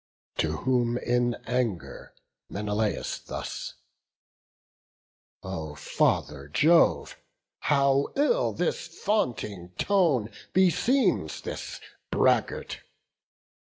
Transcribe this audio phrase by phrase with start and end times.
[0.37, 2.15] To whom in anger
[2.49, 3.75] Menelaus thus:
[5.43, 7.17] "O Father Jove,
[7.59, 11.79] how ill this vaunting tone Beseems this
[12.09, 12.79] braggart!